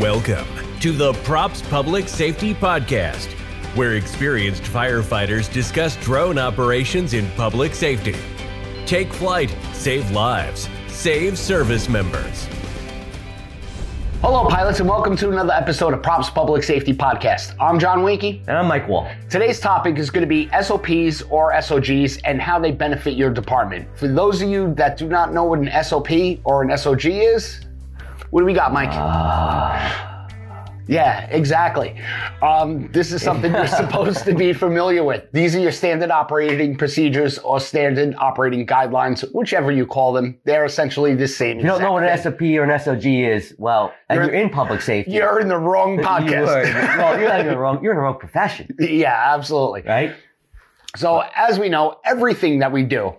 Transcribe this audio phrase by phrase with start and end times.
[0.00, 0.46] Welcome
[0.78, 3.32] to the Props Public Safety Podcast,
[3.74, 8.14] where experienced firefighters discuss drone operations in public safety.
[8.86, 12.46] Take flight, save lives, save service members.
[14.20, 17.56] Hello, pilots, and welcome to another episode of Props Public Safety Podcast.
[17.58, 18.40] I'm John Winky.
[18.46, 19.10] And I'm Mike Wall.
[19.28, 23.88] Today's topic is going to be SOPs or SOGs and how they benefit your department.
[23.96, 26.10] For those of you that do not know what an SOP
[26.44, 27.62] or an SOG is,
[28.30, 28.92] what do we got, Mike?
[30.90, 32.00] Yeah, exactly.
[32.40, 35.30] Um, this is something you're supposed to be familiar with.
[35.32, 40.38] These are your standard operating procedures or standard operating guidelines, whichever you call them.
[40.44, 41.58] They're essentially the same.
[41.58, 44.80] You don't know what an SOP or an SOG is, well, You're- you're, in public
[44.80, 45.10] safety.
[45.12, 46.46] You're in the wrong you podcast.
[46.46, 47.82] are- well, you're not in the wrong.
[47.82, 49.82] You're in the wrong profession, yeah, absolutely.
[49.82, 50.14] right?
[50.96, 53.14] So, as we know, everything that we do,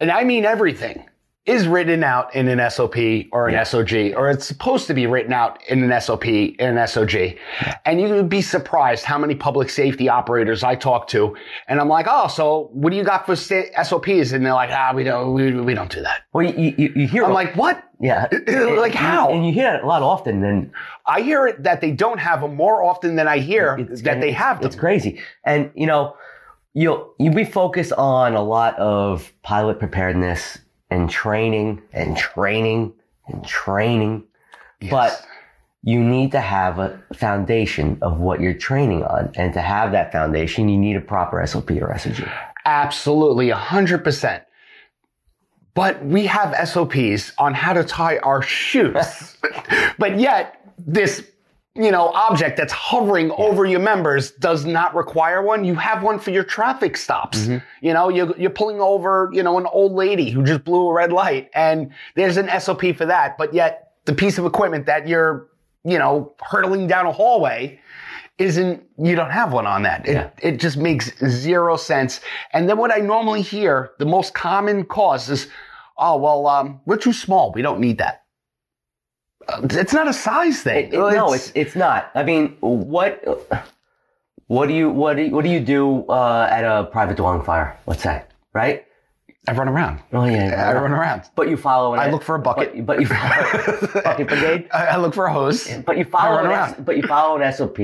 [0.00, 1.07] and I mean everything,
[1.48, 2.96] is written out in an SOP
[3.32, 6.86] or an SOG, or it's supposed to be written out in an SOP and an
[6.86, 7.38] SOG.
[7.86, 11.34] And you would be surprised how many public safety operators I talk to,
[11.66, 14.92] and I'm like, "Oh, so what do you got for SOPs?" And they're like, "Ah,
[14.94, 17.24] we don't, we, we don't do that." Well, you, you, you hear.
[17.24, 18.28] I'm like, "What?" yeah,
[18.76, 19.30] like how?
[19.30, 20.40] And you hear that a lot often.
[20.42, 20.70] Then
[21.06, 24.20] I hear it that they don't have them more often than I hear it's- that
[24.20, 24.66] they have them.
[24.66, 26.14] It's crazy, and you know,
[26.74, 30.58] you'll you we focus on a lot of pilot preparedness
[30.90, 32.92] and training and training
[33.26, 34.24] and training,
[34.90, 35.24] but
[35.82, 40.12] you need to have a foundation of what you're training on, and to have that
[40.12, 42.30] foundation, you need a proper SOP or SOG.
[42.64, 44.42] Absolutely, 100%.
[45.74, 49.36] But we have SOPs on how to tie our shoes.
[49.98, 51.30] but yet, this
[51.78, 55.64] you know, object that's hovering over your members does not require one.
[55.64, 57.46] You have one for your traffic stops.
[57.80, 60.92] You know, you're, you're pulling over, you know, an old lady who just blew a
[60.92, 63.38] red light and there's an SOP for that.
[63.38, 65.46] But yet the piece of equipment that you're,
[65.84, 67.78] you know, hurtling down a hallway
[68.38, 70.08] isn't, you don't have one on that.
[70.08, 70.30] It, Yeah.
[70.42, 72.20] it just makes zero sense.
[72.52, 75.48] And then what I normally hear, the most common cause is,
[75.96, 77.52] oh, well, um, we're too small.
[77.52, 78.22] We don't need that.
[79.70, 80.88] It's not a size thing.
[80.88, 82.10] It- it- no, it's it's not.
[82.14, 83.24] I mean, what
[84.46, 87.42] what do you what do you, what do you do uh, at a private dwelling
[87.42, 87.78] fire?
[87.86, 88.22] Let's say,
[88.52, 88.84] right?
[89.46, 90.00] I run around.
[90.12, 91.22] Oh yeah, I run around.
[91.34, 91.94] But you follow.
[91.94, 92.74] An, I look for a bucket.
[92.84, 94.68] But, but you follow bucket brigade.
[94.74, 95.66] I, I look for a hose.
[95.86, 96.38] But you follow.
[96.40, 96.70] an around.
[96.74, 97.78] S- but you follow an SOP,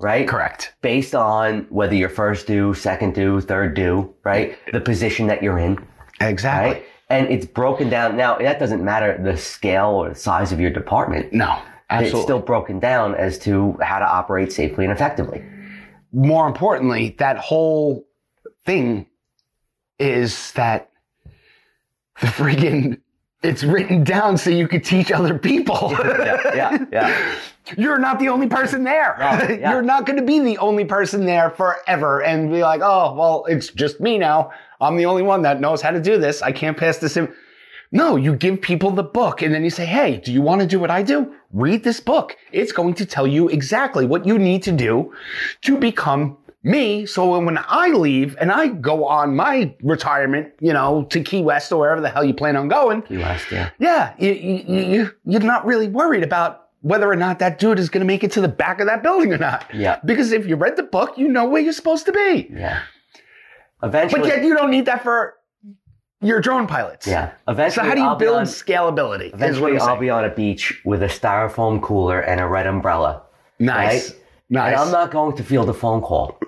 [0.00, 0.26] right?
[0.26, 0.74] Correct.
[0.80, 4.56] Based on whether you're first due, second due, third due, right?
[4.72, 5.78] The position that you're in,
[6.22, 6.72] Exactly.
[6.80, 6.86] right?
[7.10, 8.16] And it's broken down.
[8.16, 11.32] Now that doesn't matter the scale or the size of your department.
[11.32, 11.58] No,
[11.90, 12.18] absolutely.
[12.18, 15.44] It's still broken down as to how to operate safely and effectively.
[16.12, 18.06] More importantly, that whole
[18.64, 19.06] thing
[19.98, 20.90] is that
[22.20, 23.00] the friggin'
[23.44, 25.90] it's written down so you could teach other people.
[25.92, 27.38] Yeah, yeah, yeah.
[27.78, 29.16] You're not the only person there.
[29.18, 29.70] Yeah.
[29.72, 33.44] You're not going to be the only person there forever and be like, oh, well,
[33.48, 34.50] it's just me now.
[34.80, 36.42] I'm the only one that knows how to do this.
[36.42, 37.32] I can't pass this in.
[37.92, 40.66] No, you give people the book and then you say, hey, do you want to
[40.66, 41.32] do what I do?
[41.52, 42.36] Read this book.
[42.50, 45.14] It's going to tell you exactly what you need to do
[45.62, 47.06] to become me.
[47.06, 51.70] So when I leave and I go on my retirement, you know, to Key West
[51.70, 53.70] or wherever the hell you plan on going, Key West, yeah.
[53.78, 57.88] yeah, you, you, you, you're not really worried about whether or not that dude is
[57.88, 59.64] going to make it to the back of that building or not.
[59.72, 60.00] Yeah.
[60.04, 62.48] Because if you read the book, you know where you're supposed to be.
[62.50, 62.82] Yeah.
[63.82, 64.20] Eventually.
[64.22, 65.34] But yet you don't need that for
[66.20, 67.06] your drone pilots.
[67.06, 67.32] yeah.
[67.48, 67.84] Eventually.
[67.84, 69.32] So how do you I'll build on- scalability?
[69.34, 70.00] Eventually, I'll saying.
[70.00, 73.22] be on a beach with a styrofoam cooler and a red umbrella.
[73.58, 74.10] nice.
[74.10, 74.20] right?
[74.54, 74.72] Nice.
[74.72, 76.38] And I'm not going to field a phone call.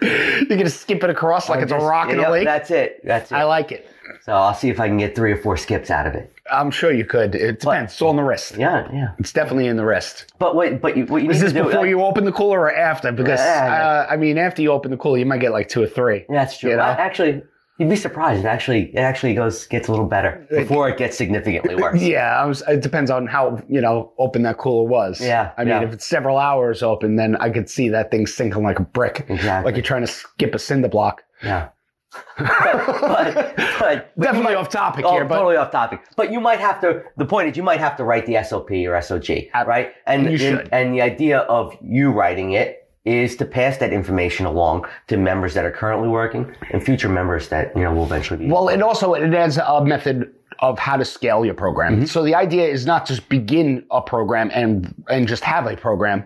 [0.00, 2.32] you're going to skip it across like I'm it's a just- rock in yep, a
[2.32, 2.44] lake.
[2.44, 3.00] That's it.
[3.04, 3.34] That's it.
[3.34, 3.88] I like it.
[4.22, 6.30] so I'll see if I can get three or four skips out of it.
[6.52, 7.34] I'm sure you could.
[7.34, 7.92] It depends.
[7.94, 8.56] it's all in the wrist.
[8.58, 9.12] Yeah, yeah.
[9.18, 10.30] It's definitely in the wrist.
[10.38, 12.32] But wait, but you, what you Is need this to do before you open the
[12.32, 13.12] cooler or after?
[13.12, 13.88] Because Yeah, yeah.
[13.88, 16.26] uh, I mean, after you open the cooler, you might get like two or three.
[16.28, 16.70] Yeah, that's true.
[16.72, 16.82] You know?
[16.82, 17.42] I- actually,
[17.78, 18.44] you'd be surprised.
[18.44, 22.00] It actually, it actually goes gets a little better before it gets significantly worse.
[22.14, 25.20] Yeah, I was, it depends on how you know open that cooler was.
[25.20, 25.82] Yeah, I mean, yeah.
[25.82, 29.26] if it's several hours open, then I could see that thing sinking like a brick,
[29.28, 29.70] Exactly.
[29.70, 31.22] like you're trying to skip a cinder block.
[31.42, 31.68] Yeah.
[32.38, 36.00] but, but, but Definitely off topic Oh, here, but totally off topic.
[36.16, 37.02] But you might have to.
[37.16, 39.92] The point is, you might have to write the SOP or SOG, right?
[40.06, 40.68] And You should.
[40.70, 45.54] And the idea of you writing it is to pass that information along to members
[45.54, 48.50] that are currently working and future members that you know will eventually be.
[48.50, 51.96] well, it also it adds a method of how to scale your program.
[51.96, 52.04] Mm-hmm.
[52.06, 56.24] So the idea is not just begin a program and and just have a program.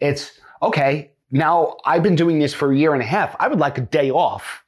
[0.00, 0.32] It's
[0.62, 1.10] okay.
[1.30, 3.34] Now I've been doing this for a year and a half.
[3.40, 4.62] I would like a day off.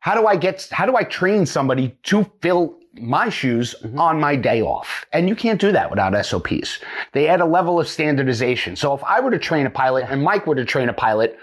[0.00, 0.68] How do I get?
[0.72, 3.98] How do I train somebody to fill my shoes mm-hmm.
[3.98, 5.04] on my day off?
[5.12, 6.80] And you can't do that without SOPs.
[7.12, 8.76] they add a level of standardization.
[8.76, 11.38] So if I were to train a pilot and Mike were to train a pilot,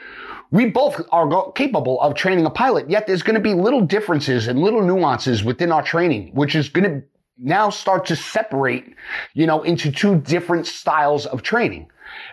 [0.52, 3.82] we both are go- capable of training a pilot, yet there's going to be little
[3.82, 7.04] differences and little nuances within our training, which is going to
[7.38, 8.96] now start to separate,
[9.34, 11.88] you know, into two different styles of training.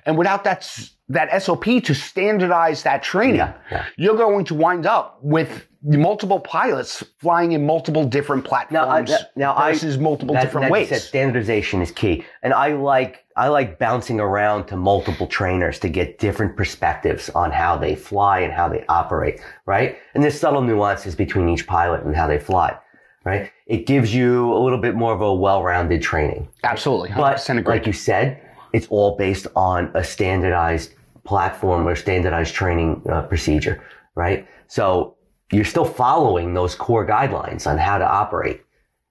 [0.06, 0.68] And without that,
[1.08, 3.84] that SOP to standardize that training, Yeah, yeah.
[3.96, 9.72] you're going to wind up with multiple pilots flying in multiple different platforms now I-
[9.72, 10.88] versus multiple that- different that ways.
[10.88, 15.88] said, standardization is key, and I like I like bouncing around to multiple trainers to
[15.88, 19.40] get different perspectives on how they fly and how they operate.
[19.66, 22.76] Right, and there's subtle nuances between each pilot and how they fly.
[23.24, 26.48] Right, it gives you a little bit more of a well-rounded training.
[26.64, 27.74] Absolutely, 100% But agree.
[27.74, 28.40] like you said,
[28.72, 30.92] it's all based on a standardized
[31.24, 33.80] platform or standardized training uh, procedure,
[34.16, 34.46] right?
[34.66, 35.14] So
[35.52, 38.62] you're still following those core guidelines on how to operate.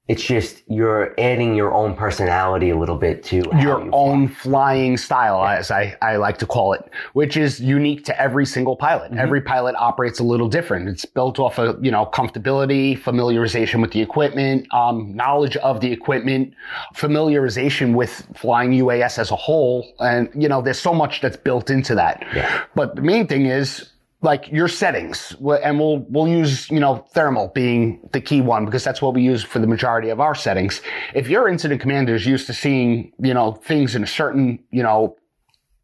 [0.08, 4.98] It's just you're adding your own personality a little bit to your you own flying
[4.98, 6.84] style, as I, I like to call it,
[7.14, 9.12] which is unique to every single pilot.
[9.12, 9.20] Mm-hmm.
[9.20, 10.90] Every pilot operates a little different.
[10.90, 15.94] It's built off of, you know, comfortability, familiarization with the equipment, um, knowledge of the
[15.94, 16.56] equipment,
[16.94, 19.88] familiarization with flying UAS as a whole.
[20.00, 22.26] And, you know, there's so much that's built into that.
[22.36, 22.64] Yeah.
[22.76, 23.91] But the main thing is,
[24.22, 28.84] like your settings, and we'll we'll use you know thermal being the key one because
[28.84, 30.82] that's what we use for the majority of our settings.
[31.16, 34.84] If your incident commander is used to seeing you know things in a certain you
[34.84, 35.18] know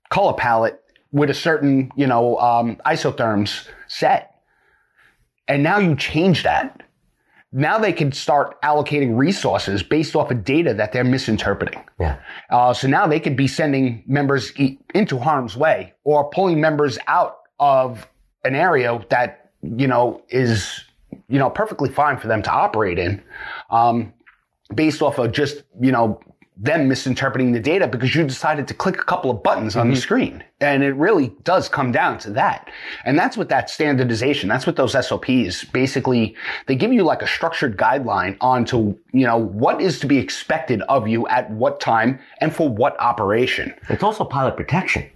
[0.10, 0.80] color palette
[1.12, 4.36] with a certain you know um, isotherms set,
[5.48, 6.84] and now you change that,
[7.52, 11.84] now they can start allocating resources based off of data that they're misinterpreting.
[12.00, 12.20] Yeah.
[12.52, 14.52] Uh, so now they could be sending members
[14.94, 18.08] into harm's way or pulling members out of
[18.48, 20.84] an area that, you know, is,
[21.30, 23.22] you know, perfectly fine for them to operate in,
[23.70, 24.14] um,
[24.74, 26.20] based off of just, you know,
[26.60, 29.96] them misinterpreting the data because you decided to click a couple of buttons on the
[29.96, 30.44] screen.
[30.60, 32.72] And it really does come down to that.
[33.06, 36.36] And that's what that standardization, that's what those SOPs basically,
[36.66, 40.82] they give you like a structured guideline onto, you know, what is to be expected
[40.84, 43.72] of you at what time and for what operation.
[43.90, 45.08] It's also pilot protection.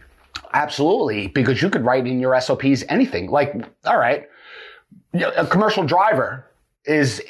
[0.53, 3.29] Absolutely, because you could write in your SOPs anything.
[3.29, 3.53] Like,
[3.85, 4.27] all right,
[5.13, 6.45] a commercial driver
[6.85, 7.21] is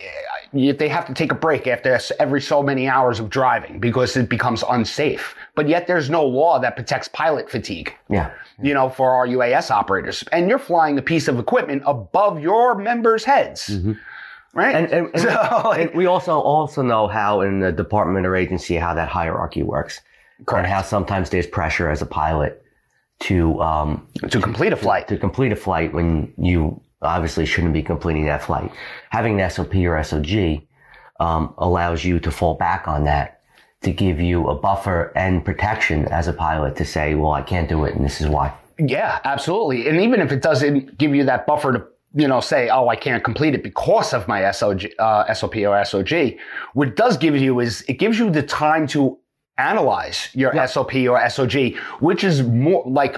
[0.54, 4.16] eh, they have to take a break after every so many hours of driving because
[4.18, 5.36] it becomes unsafe.
[5.56, 7.94] But yet there's no law that protects pilot fatigue.
[8.10, 8.32] Yeah.
[8.62, 12.76] You know, for our UAS operators, and you're flying a piece of equipment above your
[12.76, 13.70] members' heads,
[14.54, 14.76] right?
[14.76, 18.36] And, and, and, So, like- and we also also know how in the department or
[18.36, 20.02] agency how that hierarchy works,
[20.46, 20.66] Correct.
[20.66, 22.64] and how sometimes there's pressure as a pilot
[23.22, 25.08] to um, to complete a flight.
[25.08, 28.72] to complete a flight when you obviously shouldn't be completing that flight.
[29.10, 30.62] Having an SOP or SOG
[31.20, 33.42] um, allows you to fall back on that
[33.82, 37.68] to give you a buffer and protection as a pilot to say, well, I can't
[37.68, 38.54] do it, and this is why.
[38.78, 39.88] Yeah, absolutely.
[39.88, 42.96] And even if it doesn't give you that buffer to, you know, say, oh, I
[42.96, 46.38] can't complete it because of my SOG, uh, SOP or SOG,
[46.74, 49.18] what it does give you is it gives you the time to
[49.58, 53.18] analyze your SOP or SOG, which is more like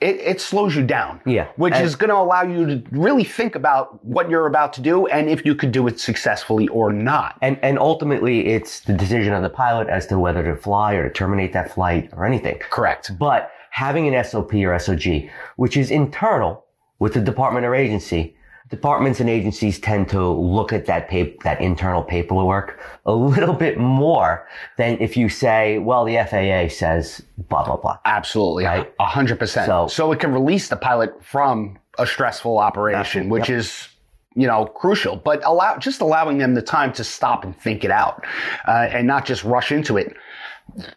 [0.00, 1.20] it, it slows you down.
[1.24, 1.46] Yeah.
[1.56, 4.80] Which And- is going to allow you to really think about what you're about to
[4.82, 7.38] do and if you could do it successfully or not.
[7.42, 11.08] And and ultimately, it's the decision of the pilot as to whether to fly or
[11.08, 12.58] to terminate that flight or anything.
[12.70, 13.12] Correct.
[13.18, 16.64] But having an SOP or SOG, which is internal
[16.98, 18.36] with the department or agency,
[18.74, 23.78] departments and agencies tend to look at that pap- that internal paperwork a little bit
[23.78, 27.98] more than if you say, well, the FAA says blah blah blah.
[28.04, 28.64] Absolutely,
[28.98, 29.66] a hundred percent.
[29.66, 33.88] So- So it can release the pilot from a stressful operation, which is
[34.34, 35.14] you know crucial.
[35.16, 38.24] But allow just allowing them the time to stop and think it out,
[38.66, 40.14] uh, and not just rush into it.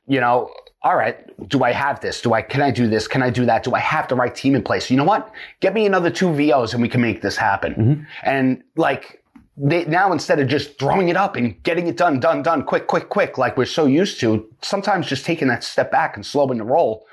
[0.08, 0.50] You know,
[0.88, 1.18] all right,
[1.50, 2.22] do I have this?
[2.22, 3.10] Do I can I do this?
[3.10, 3.62] Can I do that?
[3.62, 4.90] Do I have the right team in place?
[4.90, 5.30] You know what?
[5.60, 7.74] Get me another two VOs and we can make this happen.
[7.74, 8.04] Mm-hmm.
[8.24, 9.22] And like
[9.58, 12.88] they, now instead of just throwing it up and getting it done, done, done, quick,
[12.88, 16.58] quick, quick, like we're so used to, sometimes just taking that step back and slowing
[16.58, 17.06] the roll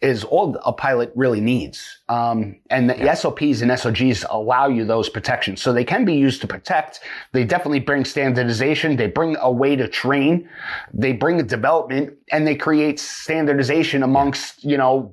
[0.00, 1.98] is all a pilot really needs.
[2.08, 5.60] Um, and the SOPs and SOGs allow you those protections.
[5.60, 7.00] So they can be used to protect.
[7.32, 8.96] They definitely bring standardization.
[8.96, 10.48] They bring a way to train.
[10.94, 15.12] They bring development and they create standardization amongst, you know,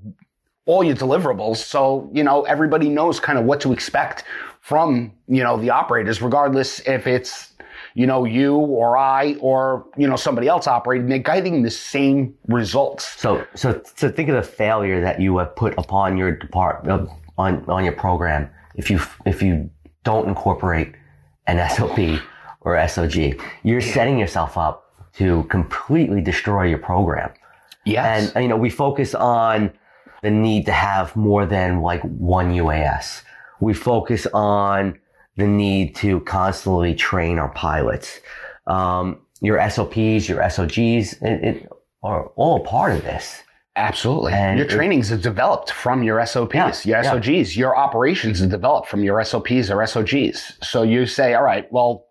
[0.65, 1.58] all your deliverables.
[1.58, 4.24] So, you know, everybody knows kind of what to expect
[4.62, 7.53] from, you know, the operators, regardless if it's,
[7.98, 12.36] you know, you or I or, you know, somebody else operating, they're guiding the same
[12.48, 13.20] results.
[13.20, 17.66] So so so think of the failure that you have put upon your department on
[17.68, 19.72] on your program if you if you
[20.04, 20.94] don't incorporate
[21.48, 22.22] an SOP
[22.62, 23.42] or SOG.
[23.63, 27.32] You're setting yourself up to completely destroy your program.
[27.84, 28.32] Yes.
[28.36, 29.72] And, you know, we focus on
[30.22, 33.24] the need to have more than like one UAS.
[33.60, 35.00] We focus on
[35.38, 38.20] the need to constantly train our pilots.
[38.65, 41.70] Um, your SOPs, your SOGs, it, it
[42.03, 43.44] are all part of this.
[43.75, 44.34] Absolutely.
[44.34, 47.12] And your it- trainings are developed from your SOPs, Yeah, your yeah.
[47.12, 47.56] SOGs.
[47.56, 50.53] Your operations are developed from your SOPs or SOGs.
[50.63, 52.06] So you say, all right, well,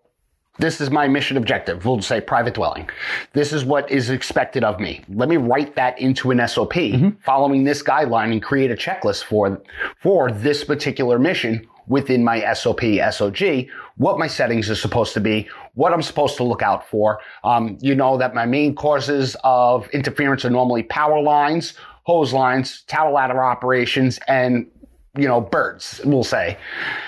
[0.59, 1.85] this is my mission objective.
[1.85, 2.89] We'll say private dwelling.
[3.33, 5.03] This is what is expected of me.
[5.09, 7.09] Let me write that into an SOP Mm-hmm.
[7.23, 9.61] following this guideline and create a checklist for,
[9.97, 15.47] for this particular mission within my SOP, SOG, what my settings are supposed to be,
[15.73, 17.19] what I'm supposed to look out for.
[17.43, 22.81] Um, you know that my main causes of interference are normally power lines, hose lines,
[22.83, 24.67] tower ladder operations, and
[25.17, 26.57] you know, birds, we'll say.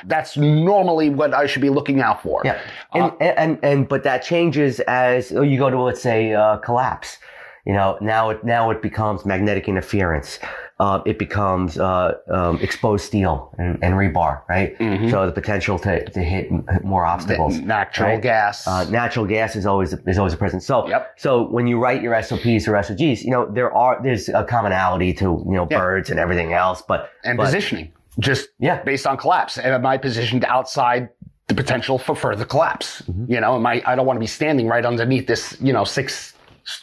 [0.05, 2.41] That's normally what I should be looking out for.
[2.43, 2.59] Yeah.
[2.93, 6.57] And, and, and, and, but that changes as oh, you go to, let's say, uh,
[6.57, 7.17] collapse.
[7.65, 10.39] You know, now it, now it becomes magnetic interference.
[10.79, 14.77] Uh, it becomes, uh, um, exposed steel and, and rebar, right?
[15.11, 16.49] So the potential to, to hit
[16.85, 17.57] more obstacles.
[17.59, 18.21] Natural right?
[18.21, 18.65] gas.
[18.65, 20.63] Uh, natural gas is always is always a present.
[20.63, 21.15] So Yep.
[21.17, 25.11] so when you write your SOPs or SOGs, you know there are there's a commonality
[25.15, 25.79] to you know Yeah.
[25.79, 28.81] birds and everything else, but and but- positioning, just Yeah.
[28.83, 29.57] based on collapse.
[29.57, 31.09] And am I positioned outside
[31.47, 33.01] the potential for further collapse?
[33.01, 33.33] Mm-hmm.
[33.33, 35.83] You know, am I, I don't want to be standing right underneath this, you know,
[35.83, 36.33] six,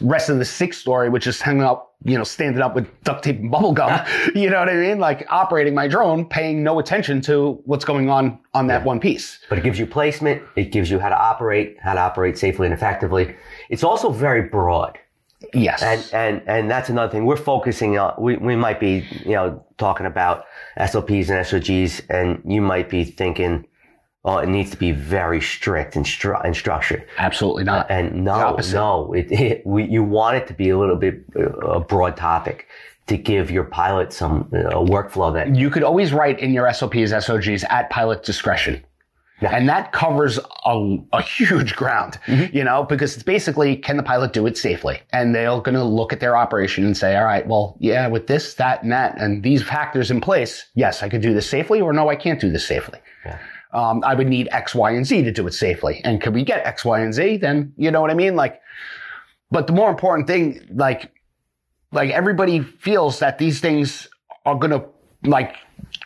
[0.00, 3.24] rest of the sixth story, which is hanging up, you know, standing up with duct
[3.24, 4.00] tape and bubble gum.
[4.34, 4.98] you know what I mean?
[4.98, 9.38] Like operating my drone, paying no attention to what's going on on that one piece.
[9.48, 10.42] but it gives you placement.
[10.56, 13.34] It gives you how to operate, how to operate safely and effectively.
[13.70, 14.98] It's also very broad.
[15.52, 15.82] Yes.
[15.82, 17.24] And, and, and that's another thing.
[17.24, 20.44] We're focusing on, we, we might be, you know, talking about
[20.78, 23.66] SOPs and SOGs and you might be thinking,
[24.26, 27.06] oh, it needs to be very strict and, stru- and structured.
[27.16, 27.90] Absolutely not.
[27.90, 31.48] And no, no, it, it, we, you want it to be a little bit uh,
[31.78, 32.66] a broad topic
[33.06, 37.12] to give your pilot some uh, workflow that you could always write in your SOPs,
[37.24, 38.84] SOGs at pilot discretion.
[39.40, 39.54] Yeah.
[39.54, 42.56] And that covers a, a huge ground, Mm-hmm.
[42.56, 44.98] you know, because it's basically, can the pilot do it safely?
[45.12, 48.26] And they're going to look at their operation and say, all right, well, yeah, with
[48.28, 51.80] this, that, and that, and these factors in place, yes, I could do this safely,
[51.82, 52.98] or no, I can't do this safely.
[53.26, 53.38] Yeah.
[53.72, 56.00] Um, I would need X, Y, and Z to do it safely.
[56.04, 57.38] And could we get X, Y, and Z?
[57.38, 58.36] Then, you know what I mean?
[58.36, 58.60] Like,
[59.50, 61.12] but the more important thing, like,
[61.92, 64.08] like everybody feels that these things
[64.44, 64.84] are going to
[65.26, 65.54] like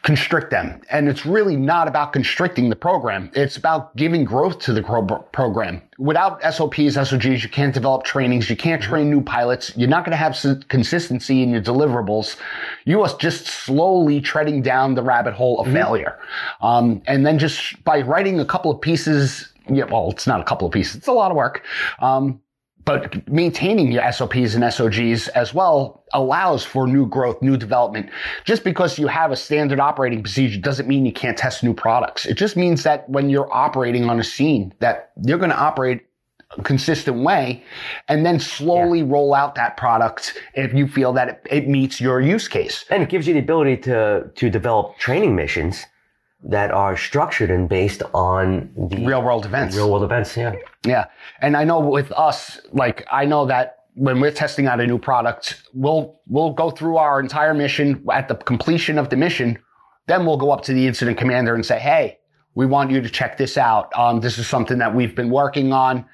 [0.03, 0.81] constrict them.
[0.91, 3.31] And it's really not about constricting the program.
[3.35, 5.83] It's about giving growth to the pro- program.
[5.99, 8.49] Without SOPs, SOGs, you can't develop trainings.
[8.49, 9.77] You can't train new pilots.
[9.77, 10.37] You're not going to have
[10.69, 12.37] consistency in your deliverables.
[12.85, 16.19] You are just slowly treading down the rabbit hole of failure.
[16.63, 20.45] Um, and then just by writing a couple of pieces, yeah, well, it's not a
[20.45, 20.97] couple of pieces.
[20.97, 21.63] It's a lot of work.
[22.01, 22.41] Um,
[22.85, 28.11] but maintaining your SOPs and SOGs as well allows for new growth, new development.
[28.45, 32.27] Just because you have a standard operating procedure doesn't mean you can't test new products.
[32.27, 36.03] It just means that when you're operating on a scene that you're going to operate
[36.59, 37.63] a consistent way
[38.09, 42.21] and then slowly roll out that product if you feel that it, it meets your
[42.21, 42.85] use case.
[42.91, 45.85] and it gives you the ability to to develop training missions
[46.43, 49.77] that are structured and based on the Real world events.
[49.77, 50.37] real world events.
[50.37, 50.55] Yeah.
[50.85, 51.07] Yeah.
[51.41, 54.99] And I know with us, like, I know that when we're testing out a new
[54.99, 59.59] product, we'll, we'll go through our entire mission at the completion of the mission.
[60.07, 62.19] Then we'll go up to the incident commander and say, Hey,
[62.55, 63.93] we want you to check this out.
[63.97, 66.07] Um, this is something that we've been working on.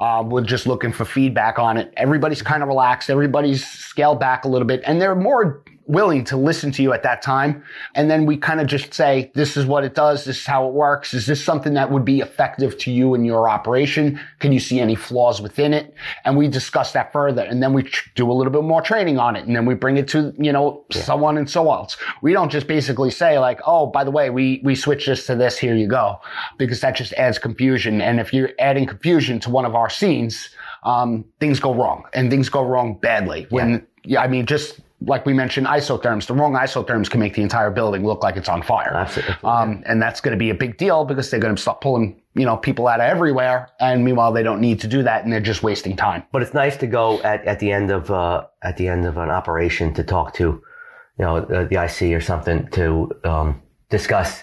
[0.00, 1.92] Uh, we're just looking for feedback on it.
[1.96, 3.10] Everybody's kind of relaxed.
[3.10, 7.02] Everybody's scaled back a little bit and they're more willing to listen to you at
[7.02, 7.62] that time.
[7.94, 10.24] And then we kind of just say, this is what it does.
[10.24, 11.12] This is how it works.
[11.12, 14.18] Is this something that would be effective to you in your operation?
[14.38, 15.94] Can you see any flaws within it?
[16.24, 17.42] And we discuss that further.
[17.42, 19.46] And then we tr- do a little bit more training on it.
[19.46, 21.96] And then we bring it to, you know, someone and so else.
[22.22, 25.34] We don't just basically say like, oh, by the way, we, we switch this to
[25.34, 25.58] this.
[25.58, 26.20] Here you go.
[26.58, 28.00] Because that just adds confusion.
[28.00, 30.48] And if you're adding confusion to one of our scenes,
[30.84, 35.26] um, things go wrong and things go wrong badly when, yeah, I mean, just like
[35.26, 38.62] we mentioned, isotherms, the wrong isotherms can make the entire building look like it's on
[38.62, 38.94] fire.
[38.94, 39.36] Absolutely.
[39.44, 42.20] Um, and that's going to be a big deal because they're going to start pulling,
[42.34, 43.70] you know, people out of everywhere.
[43.80, 46.24] And meanwhile, they don't need to do that and they're just wasting time.
[46.32, 49.16] But it's nice to go at, at the end of uh, at the end of
[49.16, 54.42] an operation to talk to, you know, the, the IC or something to um, discuss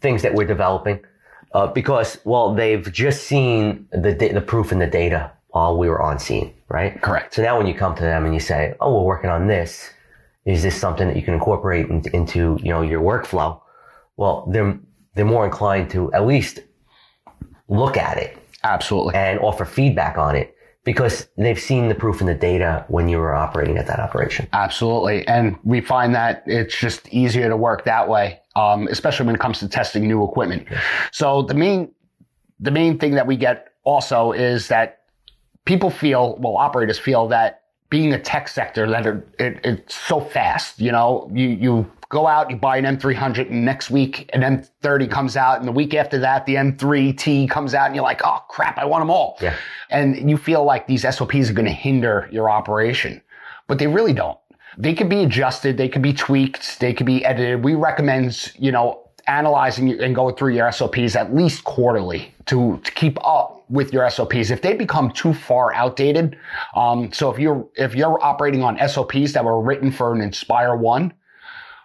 [0.00, 1.00] things that we're developing,
[1.54, 6.02] uh, because well, they've just seen the the proof in the data while we were
[6.02, 7.00] on scene, right?
[7.00, 7.34] Correct.
[7.34, 9.93] So now when you come to them and you say, "Oh, we're working on this,"
[10.44, 13.60] is this something that you can incorporate in, into you know your workflow?
[14.16, 14.78] Well, they're
[15.14, 16.60] they're more inclined to at least
[17.68, 19.14] look at it Absolutely.
[19.14, 23.16] and offer feedback on it because they've seen the proof in the data when you
[23.18, 24.46] were operating at that operation.
[24.52, 25.26] Absolutely.
[25.26, 29.40] And we find that it's just easier to work that way, um, especially when it
[29.40, 30.68] comes to testing new equipment.
[31.10, 31.90] So the main,
[32.60, 35.00] the main thing that we get also is that
[35.64, 37.62] people feel, well, operators feel that
[37.94, 42.26] being a tech sector that it, it, it's so fast, you know, you, you go
[42.26, 45.94] out, you buy an M300 and next week an M30 comes out and the week
[45.94, 49.38] after that, the M3T comes out and you're like, oh crap, I want them all.
[49.40, 49.54] Yeah.
[49.90, 53.22] And you feel like these SOPs are going to hinder your operation,
[53.68, 54.40] but they really don't.
[54.76, 55.76] They could be adjusted.
[55.76, 56.80] They could be tweaked.
[56.80, 57.62] They could be edited.
[57.62, 62.90] We recommend, you know, analyzing and going through your SOPs at least quarterly to, to
[62.90, 64.50] keep up with your SOPs.
[64.50, 66.36] If they become too far outdated,
[66.74, 70.76] um, so if you're if you're operating on SOPs that were written for an Inspire
[70.76, 71.12] One,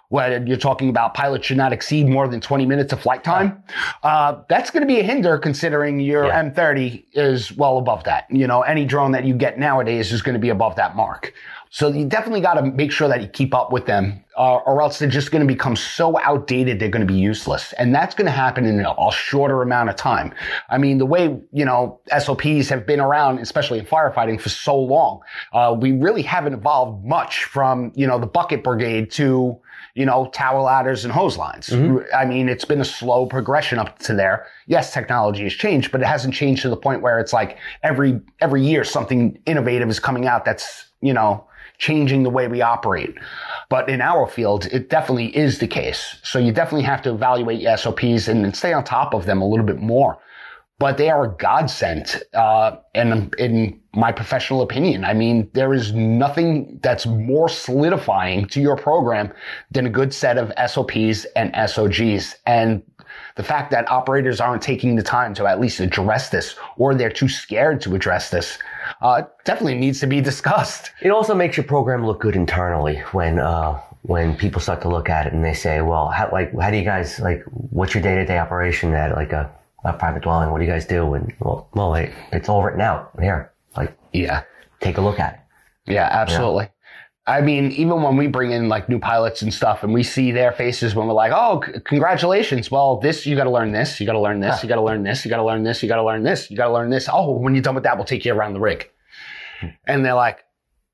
[0.09, 3.63] when you're talking about pilots should not exceed more than 20 minutes of flight time,
[4.01, 6.41] uh, that's going to be a hinder considering your Yeah.
[6.43, 8.25] M30 is well above that.
[8.31, 11.33] You know, any drone that you get nowadays is going to be above that mark.
[11.71, 14.81] So you definitely got to make sure that you keep up with them, uh, or
[14.81, 18.15] else they're just going to become so outdated they're going to be useless, and that's
[18.15, 20.33] going to happen in a, a shorter amount of time.
[20.69, 24.75] I mean, the way you know SOPs have been around, especially in firefighting, for so
[24.79, 25.21] long,
[25.53, 29.55] uh, we really haven't evolved much from you know the bucket brigade to
[29.93, 31.71] you know tower ladders and hose lines.
[32.15, 34.47] I mean, it's been a slow progression up to there.
[34.65, 38.19] Yes, technology has changed, but it hasn't changed to the point where it's like every
[38.41, 41.45] every year something innovative is coming out that's you know
[41.79, 43.15] changing the way we operate.
[43.69, 46.17] But in our field, it definitely is the case.
[46.23, 49.41] So you definitely have to evaluate your SOPs and, and stay on top of them
[49.41, 50.19] a little bit more.
[50.77, 55.03] But they are a godsend, uh, in, in my professional opinion.
[55.03, 59.33] I mean, there is nothing that's more solidifying to your program
[59.71, 62.35] than a good set of SOPs and SOGs.
[62.45, 62.81] And
[63.35, 67.11] the fact that operators aren't taking the time to at least address this, or they're
[67.11, 68.57] too scared to address this,
[69.01, 70.91] uh, definitely needs to be discussed.
[71.01, 75.09] It also makes your program look good internally when uh, when people start to look
[75.09, 77.43] at it and they say, "Well, how, like, how do you guys like?
[77.51, 79.49] What's your day to day operation at like a,
[79.85, 80.51] a private dwelling?
[80.51, 83.51] What do you guys do?" And well, well, it, it's all written out here.
[83.77, 84.43] Like, Yeah.
[84.79, 85.93] take a look at it.
[85.93, 86.69] Yeah, absolutely.
[87.29, 90.31] I mean, even when we bring in like new pilots and stuff and we see
[90.31, 92.71] their faces when we're like, oh, c- congratulations.
[92.71, 93.99] Well, this, you got to learn this.
[93.99, 94.63] You got to learn this.
[94.63, 95.23] You got to learn this.
[95.23, 95.83] You got to learn this.
[95.83, 96.49] You got to learn this.
[96.49, 97.07] You got to learn this.
[97.11, 98.89] Oh, when you're done with that, we'll take you around the rig.
[99.61, 99.67] Hmm.
[99.85, 100.43] And they're like,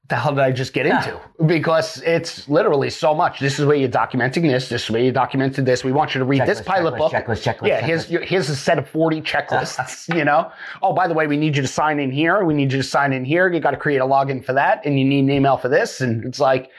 [0.08, 1.20] the hell did I just get into?
[1.48, 3.40] Because it's literally so much.
[3.40, 4.70] This is where you're documenting this.
[4.70, 5.84] This is where you documented this.
[5.84, 7.12] We want you to read this pilot checklist, book.
[7.12, 10.52] checklist, checklist, Yeah, here's your, here's a set of 40 checklists, you know?
[10.84, 12.46] Oh, by the way, we need you to sign in here.
[12.46, 13.52] We need you to sign in here.
[13.52, 14.86] You got to create a login for that.
[14.86, 16.02] And you need an email for this.
[16.02, 16.70] And it's like,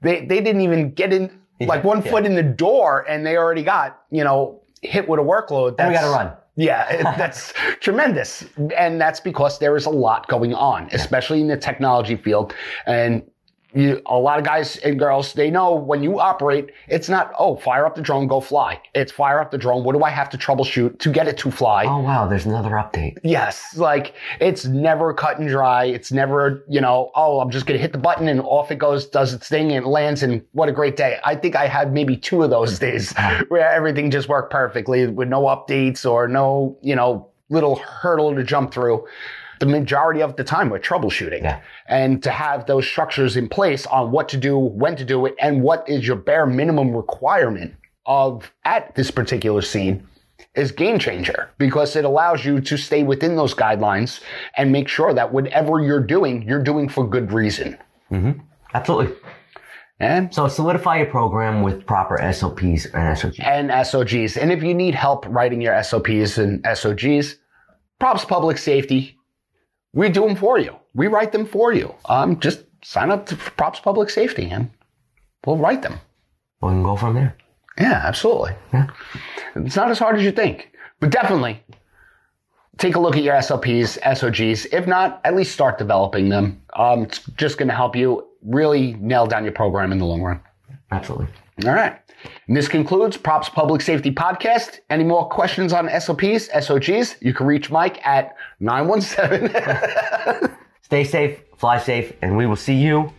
[0.00, 2.10] they, they didn't even get in, like one yeah.
[2.10, 5.76] foot in the door and they already got, you know, hit with a workload.
[5.76, 6.36] That's, And we got to run.
[6.56, 8.44] Yeah, it- that's tremendous.
[8.76, 12.54] And that's because there is a lot going on, especially in the technology field.
[12.86, 13.22] And
[13.74, 17.56] you, a lot of guys and girls, they know when you operate, it's not, oh,
[17.56, 18.80] fire up the drone, go fly.
[18.94, 19.84] It's fire up the drone.
[19.84, 21.84] What do I have to troubleshoot to get it to fly?
[21.84, 23.18] Oh wow, there's another update.
[23.22, 25.84] Yes, like it's never cut and dry.
[25.84, 28.78] It's never, you know, oh, I'm just going to hit the button and off it
[28.78, 31.18] goes, does its thing and it lands and what a great day.
[31.24, 33.12] I think I had maybe two of those days
[33.48, 38.42] where everything just worked perfectly with no updates or no, you know, little hurdle to
[38.42, 39.04] jump through.
[39.64, 41.40] The majority of the time we're troubleshooting.
[41.42, 41.62] Yeah.
[41.88, 45.34] And to have those structures in place on what to do, when to do it,
[45.40, 47.74] and what is your bare minimum requirement
[48.04, 50.06] of at this particular scene
[50.54, 54.20] is game changer because it allows you to stay within those guidelines
[54.58, 57.78] and make sure that whatever you're doing, you're doing for good reason.
[58.10, 58.40] Mm-hmm.
[58.74, 59.16] Absolutely.
[59.98, 63.40] And So solidify your program with proper SOPs and SOGs.
[63.40, 64.36] and SOGs.
[64.36, 67.36] And if you need help writing your SOPs and SOGs,
[67.98, 69.16] props public safety.
[69.94, 70.76] We do them for you.
[70.94, 71.94] We write them for you.
[72.06, 74.70] Um, just sign up to props public safety and
[75.46, 76.00] we'll write them.
[76.60, 77.36] We can go from there.
[77.78, 78.52] Yeah, absolutely.
[78.72, 78.88] Yeah.
[79.56, 81.62] It's not as hard as you think, but definitely
[82.78, 84.66] take a look at your SLPs, SOGs.
[84.72, 86.60] If not, at least start developing them.
[86.74, 90.22] Um, it's just going to help you really nail down your program in the long
[90.22, 90.40] run.
[90.90, 91.28] Absolutely.
[91.64, 91.98] All right.
[92.48, 94.80] And this concludes Props Public Safety Podcast.
[94.90, 97.16] Any more questions on SOPs, SOGs?
[97.20, 100.50] You can reach Mike at 917
[100.82, 103.12] Stay safe, fly safe, and we will see you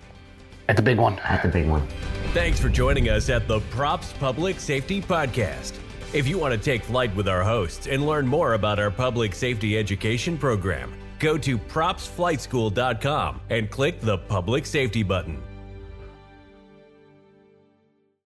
[0.67, 1.17] at the big one.
[1.19, 1.87] at the big one.
[2.33, 5.73] Thanks for joining us at the Props Public Safety Podcast.
[6.13, 9.33] If you want to take flight with our hosts and learn more about our public
[9.33, 15.41] safety education program, go to propsflightschool.com and click the public safety button.